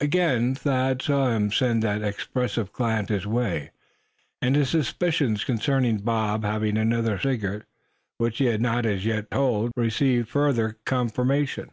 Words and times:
Again 0.00 0.54
Thad 0.54 1.02
saw 1.02 1.28
him 1.32 1.52
send 1.52 1.82
that 1.82 2.02
expressive 2.02 2.72
glance 2.72 3.10
his 3.10 3.26
way; 3.26 3.72
and 4.40 4.56
his 4.56 4.70
suspicions 4.70 5.44
concerning 5.44 5.98
Bob 5.98 6.44
having 6.44 6.78
another 6.78 7.18
secret 7.18 7.64
which 8.16 8.38
he 8.38 8.46
had 8.46 8.62
not 8.62 8.86
as 8.86 9.04
yet 9.04 9.30
told, 9.30 9.72
received 9.76 10.30
further 10.30 10.78
confirmation. 10.86 11.72